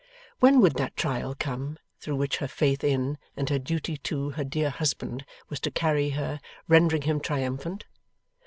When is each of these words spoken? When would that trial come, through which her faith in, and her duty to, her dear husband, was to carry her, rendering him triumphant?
When 0.39 0.61
would 0.61 0.77
that 0.77 0.95
trial 0.97 1.35
come, 1.37 1.77
through 1.99 2.15
which 2.15 2.37
her 2.37 2.47
faith 2.47 2.83
in, 2.83 3.19
and 3.37 3.47
her 3.51 3.59
duty 3.59 3.97
to, 3.97 4.31
her 4.31 4.43
dear 4.43 4.71
husband, 4.71 5.23
was 5.47 5.59
to 5.59 5.69
carry 5.69 6.09
her, 6.17 6.39
rendering 6.67 7.03
him 7.03 7.19
triumphant? 7.19 7.85